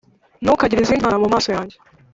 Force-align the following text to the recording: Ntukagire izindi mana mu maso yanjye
Ntukagire 0.43 0.81
izindi 0.81 1.05
mana 1.05 1.21
mu 1.23 1.29
maso 1.33 1.49
yanjye 1.55 1.75